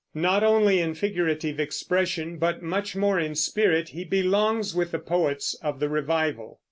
[0.15, 5.53] Not only in figurative expression, but much more in spirit, he belongs with the poets
[5.61, 6.59] of the revival.